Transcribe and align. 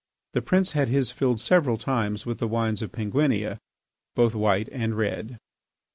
The 0.33 0.41
prince 0.41 0.71
had 0.71 0.87
his 0.87 1.11
filled 1.11 1.39
several 1.39 1.77
times 1.77 2.25
with 2.25 2.39
the 2.39 2.47
wines 2.47 2.81
of 2.81 2.91
Penguinia, 2.91 3.59
both 4.15 4.33
white 4.33 4.67
and 4.71 4.97
red. 4.97 5.37